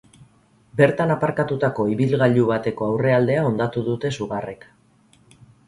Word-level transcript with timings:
Bertan 0.79 1.13
aparkatutako 1.15 1.85
ibilgailu 1.97 2.47
bateko 2.53 2.89
aurrealdea 2.89 3.45
hondatu 3.53 3.87
dute 3.91 4.15
sugarrek. 4.17 4.69